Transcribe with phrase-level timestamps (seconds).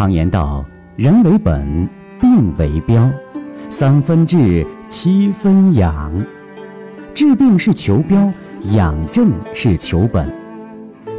[0.00, 0.64] 常言道
[0.96, 1.86] ：“人为本，
[2.18, 3.10] 病为标，
[3.68, 6.10] 三分治，七分养。
[7.14, 8.32] 治病是求标，
[8.72, 10.26] 养正是求本。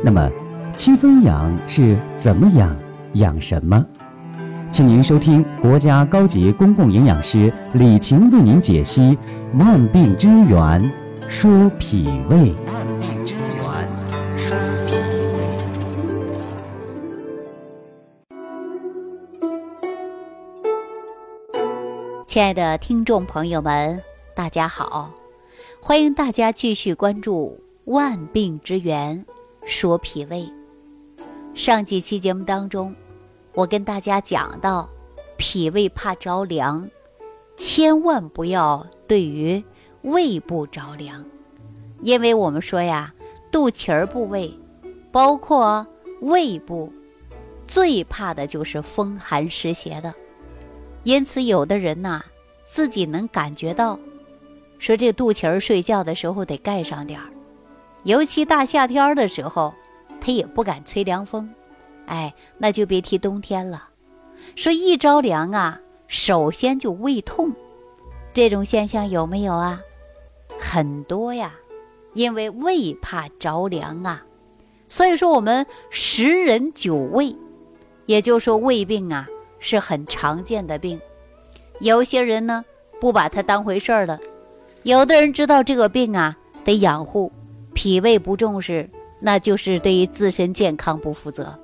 [0.04, 0.28] 那么，
[0.76, 2.76] 七分养是怎么养？
[3.14, 3.86] 养什么？
[4.72, 9.16] 请您收听国家高级公共营养师李晴为您解析
[9.64, 10.50] 《万病之源》，
[11.28, 12.52] 说脾胃。
[22.32, 24.02] 亲爱的听众朋友们，
[24.34, 25.12] 大家好！
[25.82, 29.26] 欢迎大家继续关注《万病之源
[29.66, 30.44] 说脾胃》。
[31.54, 32.96] 上几期节目当中，
[33.54, 34.90] 我跟大家讲到，
[35.38, 36.90] 脾胃怕着凉，
[37.58, 39.62] 千万不要对于
[40.04, 41.26] 胃部着凉，
[42.00, 43.14] 因为我们说呀，
[43.52, 44.58] 肚脐儿部位，
[45.12, 45.86] 包括
[46.22, 46.94] 胃部，
[47.68, 50.14] 最怕的就是风寒湿邪的。
[51.04, 52.24] 因此，有的人呐，
[52.72, 54.00] 自己能感觉到，
[54.80, 57.28] 说这肚脐儿睡觉的时候得盖上点儿，
[58.04, 59.74] 尤其大夏天的时候，
[60.22, 61.54] 他也不敢吹凉风，
[62.06, 63.90] 哎，那就别提冬天了。
[64.56, 67.52] 说一着凉啊，首先就胃痛，
[68.32, 69.82] 这种现象有没有啊？
[70.58, 71.54] 很多呀，
[72.14, 74.24] 因为胃怕着凉啊，
[74.88, 77.36] 所以说我们十人九胃，
[78.06, 79.28] 也就是说胃病啊。
[79.64, 81.00] 是很常见的病，
[81.82, 82.64] 有些人呢
[83.00, 84.20] 不把它当回事儿了，
[84.84, 87.32] 有的人知道这个病啊得养护，
[87.74, 88.88] 脾胃不重视，
[89.20, 91.58] 那就是对于自身健康不负责。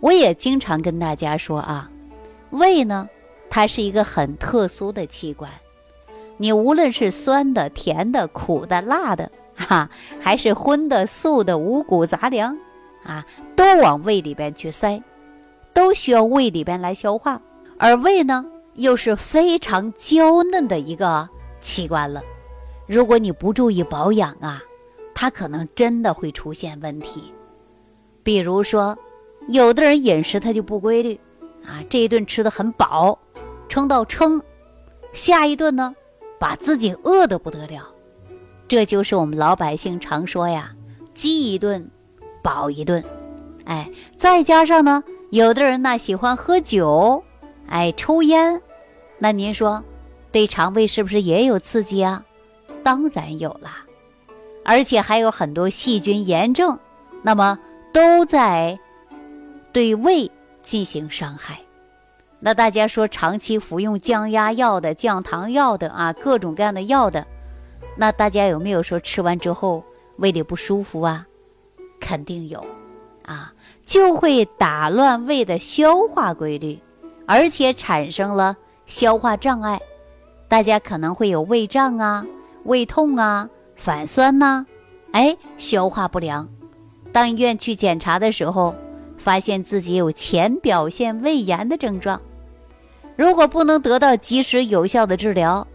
[0.00, 1.90] 我也经常跟大家说啊，
[2.50, 3.08] 胃呢
[3.50, 5.50] 它是一个很特殊的器官，
[6.38, 12.56] 你无论是酸的、甜的、苦的、辣的，哈，还是荤的、素的、五谷杂粮，
[13.04, 15.02] 啊，都往胃里边去塞。
[15.74, 17.38] 都需要胃里边来消化，
[17.76, 18.46] 而胃呢
[18.76, 21.28] 又是非常娇嫩的一个
[21.60, 22.22] 器官了。
[22.86, 24.62] 如果你不注意保养啊，
[25.14, 27.32] 它可能真的会出现问题。
[28.22, 28.96] 比如说，
[29.48, 31.18] 有的人饮食他就不规律
[31.64, 33.18] 啊，这一顿吃的很饱，
[33.68, 34.40] 撑到撑，
[35.12, 35.94] 下一顿呢
[36.38, 37.86] 把自己饿得不得了。
[38.68, 40.74] 这就是我们老百姓常说呀，
[41.14, 41.90] 饥一顿
[42.42, 43.02] 饱一顿。
[43.64, 45.02] 哎，再加上呢。
[45.30, 47.22] 有的人呢喜欢喝酒，
[47.66, 48.62] 哎，抽烟，
[49.18, 49.82] 那您说，
[50.30, 52.24] 对肠胃是不是也有刺激啊？
[52.82, 53.84] 当然有啦，
[54.64, 56.78] 而且还有很多细菌、炎症，
[57.22, 57.58] 那么
[57.92, 58.78] 都在
[59.72, 60.30] 对胃
[60.62, 61.58] 进行伤害。
[62.38, 67.26] 那大家说，长期服用降压药的、降糖药的啊，各种各样的药的，
[67.96, 69.82] 那大家有没有说吃完之后
[70.16, 71.26] 胃里不舒服啊？
[71.98, 72.64] 肯定有，
[73.24, 73.52] 啊。
[73.86, 76.76] 就会打乱胃的消化规律，
[77.24, 79.80] 而且产生了消化障碍。
[80.48, 82.24] 大家可能会有胃胀啊、
[82.64, 84.64] 胃痛啊、反酸呐，
[85.12, 86.48] 哎，消化不良。
[87.12, 88.74] 当医院去检查的时候，
[89.18, 92.20] 发现自己有浅表现胃炎的症状。
[93.16, 95.66] 如果不能得到及时有效的治疗，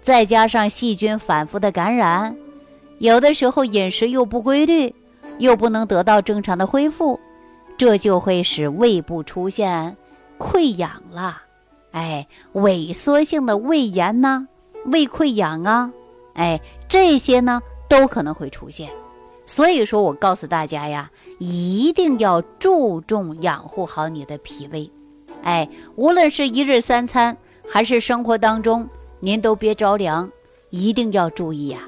[0.00, 2.36] 再加上细菌反复的感染，
[2.98, 4.94] 有的时候饮食又不规律，
[5.38, 7.18] 又不能得到正常的恢复。
[7.76, 9.96] 这就会使胃部出现
[10.38, 11.42] 溃疡了，
[11.94, 14.48] 哎，萎缩性的胃炎呐，
[14.86, 15.92] 胃溃疡啊，
[16.34, 18.90] 哎，这些呢都可能会出现。
[19.46, 24.90] 所以说我告诉大家呀，一定要注重养护好你的脾胃，
[25.44, 27.36] 哎，无论是一日三餐
[27.68, 28.88] 还是生活当中，
[29.20, 30.28] 您都别着凉，
[30.70, 31.78] 一定要注意呀，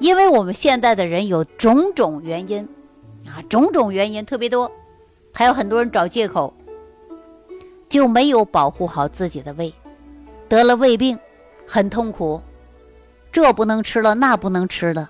[0.00, 2.66] 因为我们现在的人有种种原因
[3.26, 4.72] 啊，种种原因特别多。
[5.34, 6.54] 还有很多人找借口，
[7.88, 9.72] 就没有保护好自己的胃，
[10.48, 11.18] 得了胃病，
[11.66, 12.40] 很痛苦，
[13.32, 15.08] 这不能吃了，那不能吃了，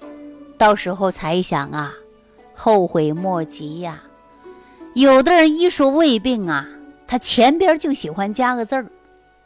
[0.57, 1.93] 到时候才想啊，
[2.55, 4.03] 后悔莫及呀。
[4.95, 6.67] 有的人一说胃病啊，
[7.07, 8.87] 他前边就喜欢加个字儿，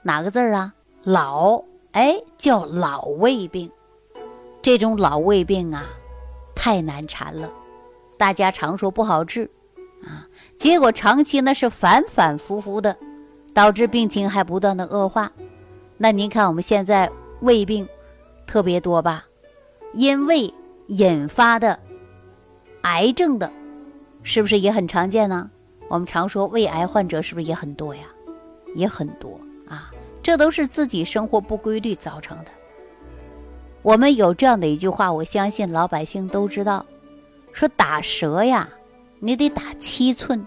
[0.03, 0.73] 哪个字儿啊？
[1.03, 1.63] 老，
[1.93, 3.71] 哎，叫老胃病。
[4.63, 5.85] 这种老胃病啊，
[6.55, 7.51] 太难缠了，
[8.17, 9.51] 大家常说不好治。
[10.05, 10.27] 啊，
[10.57, 12.97] 结果长期呢是反反复复的，
[13.55, 15.31] 导致病情还不断的恶化。
[15.97, 17.11] 那您看我们现在
[17.41, 17.87] 胃病
[18.47, 19.25] 特别多吧？
[19.95, 20.53] 因胃
[20.89, 21.79] 引发的
[22.83, 23.51] 癌症的，
[24.23, 25.51] 是不是也很常见呢？
[25.89, 28.03] 我们常说胃癌患者是不是也很多呀？
[28.75, 29.39] 也很多
[29.69, 29.91] 啊，
[30.23, 32.47] 这都是自己生活不规律造成的。
[33.83, 36.87] 我们有这样的一句话，我相信老百姓都知道，
[37.53, 38.69] 说打蛇呀。
[39.25, 40.45] 你得打七寸，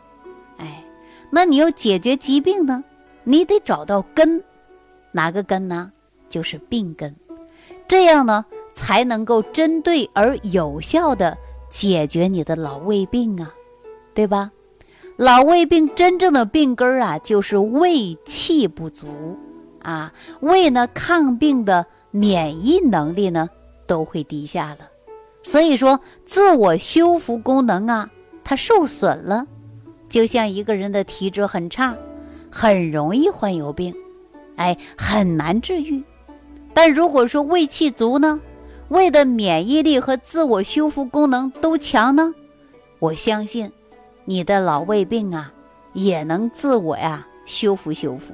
[0.58, 0.84] 哎，
[1.30, 2.84] 那你要解决疾病呢，
[3.26, 4.42] 你得找到根，
[5.12, 5.92] 哪个根呢？
[6.30, 7.16] 就是病根，
[7.88, 11.38] 这样呢才能够针对而有效的
[11.70, 13.54] 解决你的老胃病啊，
[14.14, 14.52] 对吧？
[15.18, 19.38] 老胃病真正的病根儿啊，就是胃气不足
[19.82, 20.12] 啊，
[20.42, 23.50] 胃呢抗病的免疫能力呢
[23.88, 24.90] 都会低下了，
[25.42, 28.10] 所以说自我修复功能啊
[28.44, 29.48] 它受损了，
[30.10, 31.96] 就像一个人的体质很差，
[32.58, 33.94] 很容易患有病，
[34.56, 36.02] 哎，很难治愈。
[36.74, 38.40] 但如果说胃气足呢，
[38.88, 42.34] 胃的免疫力和自我修复功能都强呢，
[43.00, 43.70] 我相信。
[44.24, 45.52] 你的老胃病啊，
[45.92, 48.34] 也能自我呀修复修复，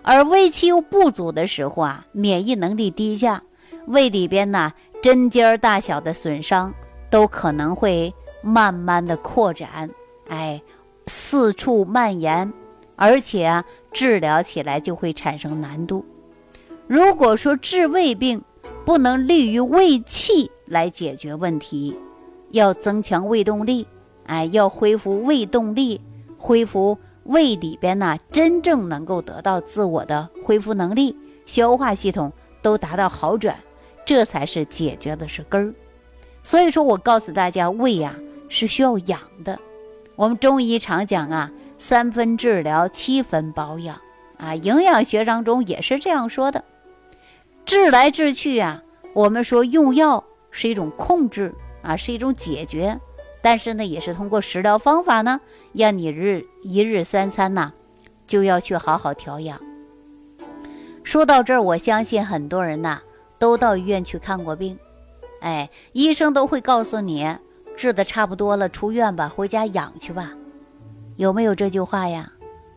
[0.00, 3.42] 而胃气又不足的时候啊，免疫能力低下，
[3.86, 4.72] 胃里边呢
[5.02, 6.72] 针尖儿大小的损伤
[7.10, 8.10] 都可能会
[8.40, 9.90] 慢慢的扩展，
[10.28, 10.60] 哎，
[11.06, 12.50] 四处蔓延，
[12.96, 16.04] 而且啊治疗起来就会产生难度。
[16.88, 18.42] 如果说治胃病
[18.84, 21.96] 不能利于胃气来解决问题，
[22.50, 23.86] 要增强胃动力。
[24.24, 26.00] 哎，要恢复胃动力，
[26.36, 31.16] 恢复胃里边呢，真正能够得到自我的恢复能力，
[31.46, 33.56] 消化系统都达到好转，
[34.04, 35.72] 这才是解决的是根儿。
[36.42, 38.16] 所以说我告诉大家，胃呀
[38.48, 39.56] 是需要养的。
[40.16, 44.00] 我们中医常讲啊，三分治疗，七分保养
[44.38, 46.64] 啊，营养学当中也是这样说的。
[47.64, 48.82] 治来治去啊，
[49.12, 52.98] 我们说用药是一种控制啊，是一种解决。
[53.42, 55.40] 但是呢，也是通过食疗方法呢，
[55.72, 57.72] 让你日一日三餐呐，
[58.26, 59.60] 就要去好好调养。
[61.04, 63.00] 说到这儿，我相信很多人呐，
[63.38, 64.76] 都到医院去看过病，
[65.40, 67.36] 哎，医生都会告诉你，
[67.76, 70.32] 治的差不多了，出院吧，回家养去吧。
[71.16, 72.30] 有没有这句话呀？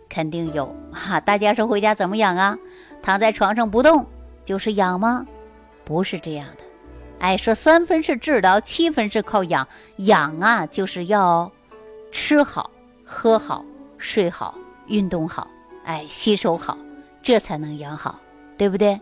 [0.09, 1.19] 肯定有 哈。
[1.19, 2.57] 大家说回家怎么养啊？
[3.01, 4.05] 躺在床上不动
[4.43, 5.25] 就是养吗？
[5.85, 6.63] 不是这样的。
[7.19, 9.67] 哎，说三分是治疗，七分是靠养。
[9.97, 11.51] 养啊，就是要
[12.11, 12.71] 吃好、
[13.05, 13.63] 喝好、
[13.97, 14.57] 睡好、
[14.87, 15.47] 运动好，
[15.83, 16.77] 哎，吸收好，
[17.21, 18.19] 这才能养好，
[18.57, 18.99] 对不对？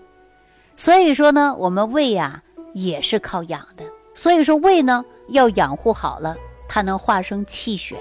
[0.76, 2.42] 所以说呢，我们胃呀
[2.74, 3.84] 也是靠养的。
[4.16, 6.36] 所以说胃呢要养护好了，
[6.68, 7.96] 它能化生气血，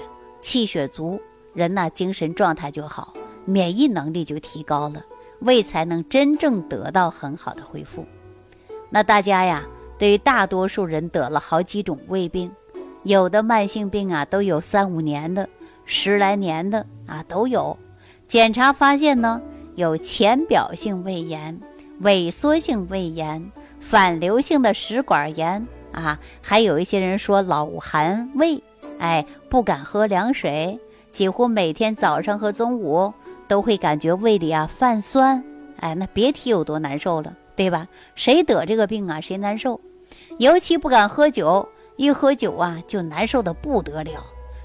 [0.47, 1.19] 气血足，
[1.53, 3.13] 人呐精神状态就好，
[3.43, 5.03] 免疫能力就提高了，
[5.39, 8.05] 胃才能真正得到很好的恢复。
[8.89, 9.65] 那大家呀。
[9.99, 12.51] 对于大多数人得了好几种胃病，
[13.01, 15.49] 有的慢性病啊都有三五年的、
[15.85, 17.75] 十来年的啊都有。
[18.27, 19.41] 检查发现呢，
[19.73, 21.59] 有浅表性胃炎、
[22.03, 28.61] 萎缩性胃炎、反流性的食管炎啊，还有一些人说老寒胃，
[28.99, 30.79] 哎，不敢喝凉水，
[31.11, 33.13] 几乎每天早上和中午
[33.47, 35.43] 都会感觉胃里啊泛酸，
[35.79, 37.87] 哎，那别提有多难受了，对吧？
[38.15, 39.79] 谁得这个病啊，谁难受。
[40.39, 44.23] 尤其不敢喝酒，一喝酒啊就难受的不得了。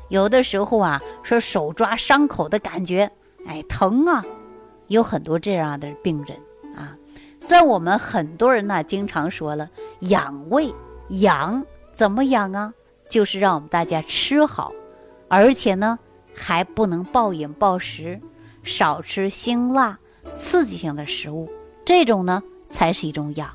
[0.08, 3.10] 有的时候啊，说手抓伤口的感觉，
[3.46, 4.24] 哎，疼啊！
[4.88, 6.36] 有很多这样的病人
[6.76, 6.94] 啊，
[7.46, 9.70] 在我们很多人呢，经常说了
[10.00, 10.72] 养胃，
[11.08, 12.74] 养怎么养啊？
[13.12, 14.72] 就是让我们大家吃好，
[15.28, 15.98] 而且呢，
[16.34, 18.18] 还不能暴饮暴食，
[18.62, 19.98] 少吃辛辣
[20.34, 21.46] 刺激性的食物，
[21.84, 23.50] 这种呢才是一种养。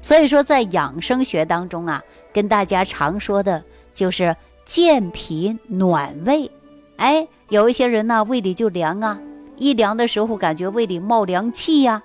[0.00, 2.00] 所以说，在养生学当中啊，
[2.32, 6.48] 跟大家常说的就是健脾暖胃。
[6.94, 9.20] 哎，有一些人呢，胃里就凉啊，
[9.56, 12.00] 一凉的时候感觉胃里冒凉气呀，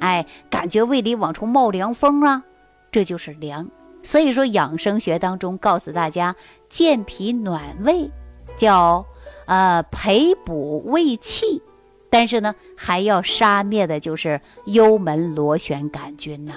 [0.00, 2.42] 哎，感觉胃里往出冒凉风啊，
[2.90, 3.68] 这就是凉。
[4.06, 6.36] 所以说，养生学当中告诉大家，
[6.68, 8.08] 健脾暖胃，
[8.56, 9.04] 叫
[9.46, 11.60] 呃培补胃气，
[12.08, 16.52] 但是呢，还要杀灭的就是幽门螺旋杆菌呐。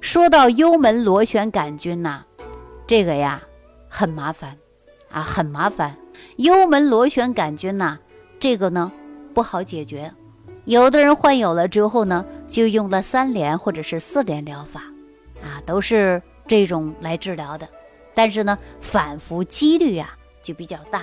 [0.00, 2.24] 说到幽门螺旋杆菌呐，
[2.84, 3.40] 这个呀
[3.88, 4.56] 很麻烦
[5.08, 5.96] 啊，很麻烦。
[6.34, 7.96] 幽门螺旋杆菌呐，
[8.40, 8.90] 这个呢
[9.32, 10.12] 不好解决。
[10.64, 14.82] 有的人患有了之后呢，就用了三联或者是四联疗法，
[15.40, 17.68] 啊，都是这种来治疗的。
[18.14, 21.02] 但是呢，反复几率啊就比较大。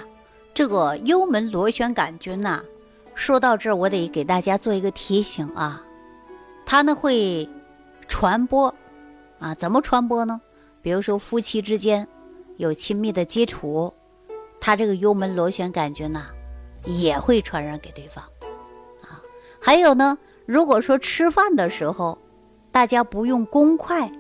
[0.54, 2.62] 这个幽门螺旋杆菌呐，
[3.16, 5.84] 说到这儿，我得给大家做一个提醒啊，
[6.66, 7.48] 它呢会
[8.08, 8.74] 传播。
[9.40, 10.42] 啊，怎么传播呢？
[10.82, 12.06] 比如说夫妻之间
[12.58, 13.94] 有亲密的接触，
[14.60, 16.28] 它这个幽门螺旋杆菌呐
[16.84, 18.22] 也会传染给对方。
[19.02, 19.22] 啊，
[19.62, 22.18] 还有呢，如果说吃饭的时候
[22.70, 24.12] 大家不用公筷，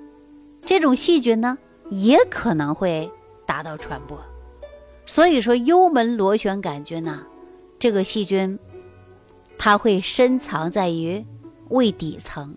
[0.65, 1.57] 这种细菌呢
[1.89, 3.09] 也可能会
[3.45, 4.17] 达到传播。
[5.05, 7.23] 所以说幽门螺旋杆菌呐，
[7.79, 8.57] 这个细菌
[9.57, 11.25] 它会深藏在于
[11.69, 12.55] 胃底层，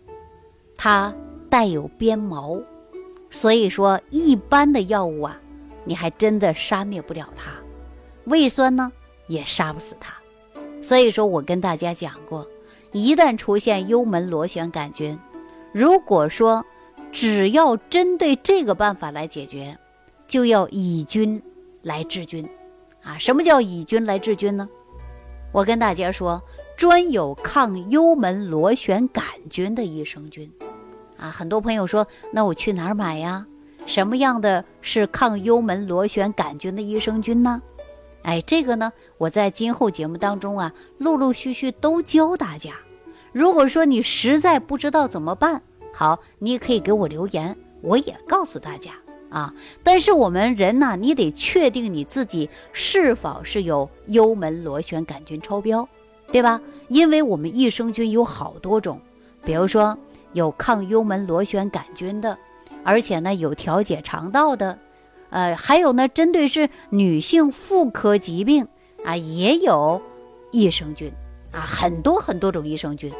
[0.76, 1.14] 它
[1.48, 2.60] 带有鞭毛，
[3.30, 5.40] 所以说一般的药物啊，
[5.84, 7.50] 你还真的杀灭不了它。
[8.24, 8.92] 胃酸呢，
[9.26, 10.14] 也杀不死它。
[10.82, 12.46] 所以说我跟大家讲过，
[12.92, 15.18] 一旦出现幽门螺旋杆菌，
[15.72, 16.64] 如果说
[17.12, 19.78] 只要针对这个办法来解决，
[20.26, 21.40] 就要以菌
[21.82, 22.48] 来治菌。
[23.02, 24.68] 啊，什么叫以菌来治菌呢？
[25.52, 26.42] 我跟大家说，
[26.76, 30.50] 专有抗幽门螺旋杆菌的益生菌。
[31.18, 33.46] 啊，很多朋友说，那我去哪儿买呀？
[33.84, 37.60] 什么样的是抗幽门螺旋杆菌的益生菌呢？
[38.22, 42.72] 哎，这个呢，我在今后节目当中啊，陆陆续续都教大家。
[43.32, 45.60] 如果说你实在不知道怎么办，
[45.92, 48.92] 好，你也可以给我留言，我也告诉大家。
[49.32, 49.50] 啊！
[49.82, 55.88] 但是我们人呢，你得确定你自己是否是有幽门螺旋杆菌超标，
[56.30, 56.60] 对吧？
[56.88, 59.00] 因为我们益生菌有好多种，
[59.42, 59.96] 比如说
[60.34, 62.36] 有抗幽门螺旋杆菌的，
[62.84, 64.78] 而且呢有调节肠道的，
[65.30, 68.68] 呃，还有呢针对是女性妇科疾病
[69.02, 70.02] 啊也有
[70.50, 71.10] 益生菌
[71.52, 73.10] 啊，很多很多种益生菌。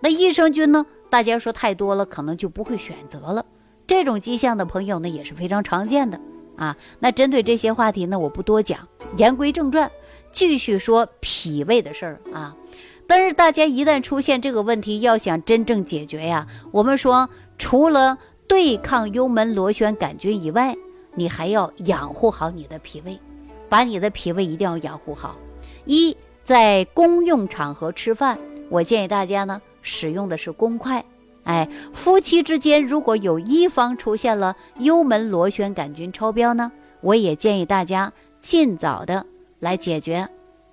[0.00, 0.84] 那益生菌呢，
[1.14, 3.46] 大家说太多了，可能就不会选择了。
[3.86, 6.18] 这种迹象的朋友呢也是非常常见的
[6.56, 6.76] 啊。
[6.98, 8.80] 那针对这些话题呢，我不多讲。
[9.16, 9.88] 言归正传，
[10.32, 12.56] 继续说脾胃的事儿啊。
[13.06, 18.18] 但是大家一旦出现这个问题，要想真正解决呀，我们说除了
[18.48, 20.74] 对抗幽门螺旋杆菌以外，
[21.14, 23.16] 你还要养护好你的脾胃，
[23.68, 25.36] 把你的脾胃一定要养护好。
[25.84, 28.36] 一在公用场合吃饭，
[28.68, 31.04] 我建议大家呢使用的是公筷。
[31.44, 36.72] 哎，夫妻之间如果有一方出现了幽门螺旋杆菌超标呢，
[37.02, 38.10] 我也建议大家
[38.40, 39.26] 尽早的
[39.58, 40.26] 来解决。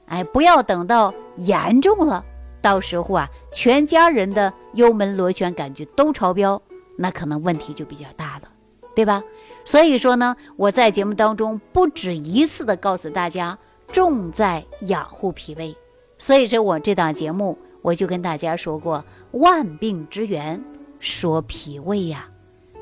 [0.06, 2.24] 哎，不要等到严重了，
[2.62, 6.62] 到时候啊，全家人的幽门螺旋杆菌都超标，
[6.96, 8.48] 那可能问题就比较大了，
[8.96, 9.22] 对吧？
[9.66, 13.58] 所以说呢，我在节目当中不止一次的告诉大家，
[13.92, 15.76] 重在养护脾胃。
[16.18, 17.58] 所以说我这档节目。
[17.82, 20.64] 我就跟大家说过，万病之源
[21.00, 22.28] 说脾胃呀。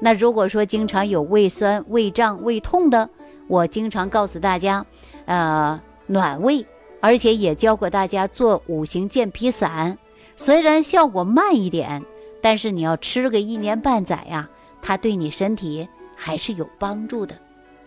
[0.02, 3.10] 那如果说经常有胃酸、胃胀、胃痛的，
[3.48, 4.86] 我经常告诉大家，
[5.26, 6.66] 呃，暖胃，
[7.02, 9.98] 而且也教过大家做五行健脾散。
[10.38, 12.04] 虽然效果慢一点，
[12.42, 14.50] 但是你要吃个一年半载呀，
[14.82, 17.36] 它对你身体还是有帮助的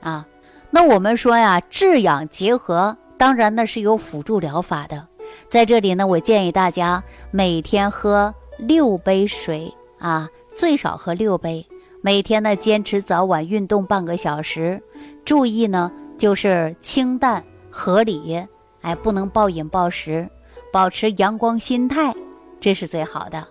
[0.00, 0.26] 啊。
[0.70, 5.08] 那我们说呀，治养结合，当然那是有辅助疗法的。
[5.48, 11.66] 在这里呢，我建议大家每天喝六杯水啊，最少喝六杯。
[12.00, 14.82] 每天呢，坚持早晚运动半个小时，
[15.24, 18.44] 注意呢，就是清淡合理，
[18.80, 20.28] 哎，不能暴饮暴食，
[20.72, 22.12] 保持阳光心态，
[22.60, 23.46] 这是最好的。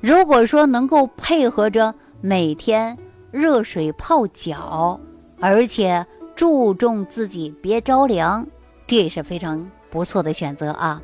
[0.00, 2.98] 如果说能够配合着每天
[3.30, 4.98] 热水泡脚，
[5.38, 8.44] 而且注重自己别着凉，
[8.84, 11.00] 这也是非常不错的选择啊。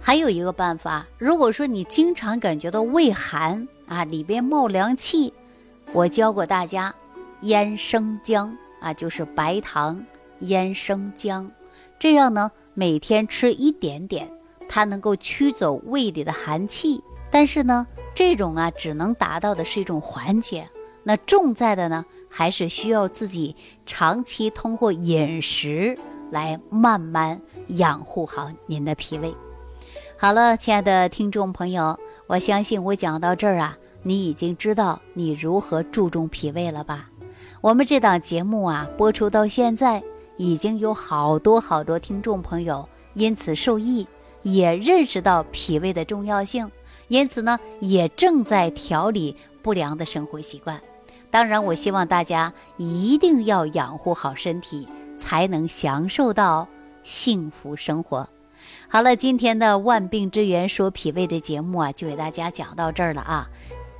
[0.00, 5.32] 还有一个办法，如果说你经常感觉到胃寒啊，里边冒凉气，
[5.92, 6.92] 我教过大家
[7.42, 10.04] 腌生姜啊，就是白糖
[10.40, 11.48] 腌生姜，
[12.00, 14.28] 这样呢每天吃一点点，
[14.68, 17.00] 它能够驱走胃里的寒气。
[17.30, 20.68] 但是呢，这种啊只能达到的是一种缓解，
[21.04, 23.54] 那重在的呢还是需要自己
[23.86, 25.96] 长期通过饮食
[26.30, 29.34] 来慢慢养护好您的脾胃。
[30.16, 37.08] 好了，亲爱的听众朋友，我相信我讲到这儿啊，你已经知道你如何注重脾胃了吧？
[37.60, 40.02] 我们这档节目啊，播出到现在，
[40.36, 44.06] 已经有好多好多听众朋友因此受益，
[44.42, 46.70] 也认识到脾胃的重要性，
[47.08, 50.80] 因此呢，也正在调理不良的生活习惯。
[51.30, 56.68] 当然，我希望大家一定要养护好身体，才能享受到
[57.02, 58.28] 幸福生活。
[58.88, 63.48] 好了，今天的万病之源说脾胃的节目啊，就给大家讲到这儿了啊。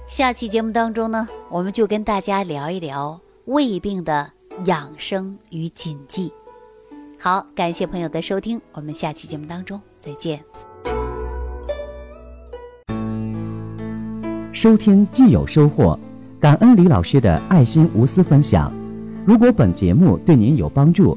[0.06, 4.30] 下期节目当中呢，我们就跟大家聊一聊胃病的
[4.66, 6.32] 养生与谨记。
[7.18, 10.42] 好，感谢朋友的收听，我们下期节目当中再见。
[14.52, 15.98] 收听既有收获，
[16.38, 18.70] 感恩李老师的爱心无私分享。
[19.24, 21.16] 如果本节目对您有帮助，